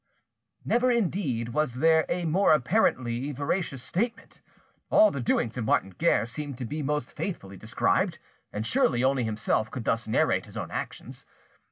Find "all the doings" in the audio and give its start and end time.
4.89-5.57